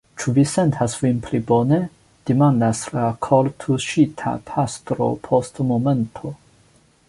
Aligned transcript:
Ĉu 0.21 0.31
vi 0.35 0.43
sentas 0.51 0.95
vin 1.01 1.19
pli 1.25 1.41
bone? 1.51 1.77
demandas 2.29 2.81
la 2.95 3.03
kortuŝita 3.27 4.35
pastro 4.51 5.11
post 5.29 5.65
momento. 5.75 6.37